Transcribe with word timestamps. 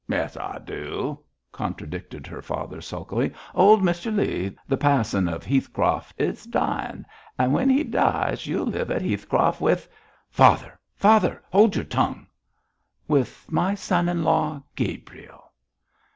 'Yes, 0.09 0.35
I 0.35 0.57
do,' 0.57 1.19
contradicted 1.51 2.25
her 2.25 2.41
father, 2.41 2.81
sulkily. 2.81 3.31
'Old 3.53 3.83
Mr 3.83 4.11
Leigh, 4.11 4.49
th' 4.49 4.79
pass'n 4.79 5.27
of 5.27 5.43
Heathcroft, 5.45 6.19
is 6.19 6.45
dying, 6.45 7.05
and 7.37 7.53
when 7.53 7.69
he 7.69 7.83
dies 7.83 8.47
you'll 8.47 8.65
live 8.65 8.89
at 8.89 9.03
Heathcroft 9.03 9.61
with' 9.61 9.87
'Father! 10.31 10.79
father! 10.95 11.43
hold 11.51 11.75
your 11.75 11.85
tongue!' 11.85 12.25
'With 13.07 13.45
my 13.47 13.75
son 13.75 14.09
in 14.09 14.23
law 14.23 14.63
Gabriel!' 14.75 15.51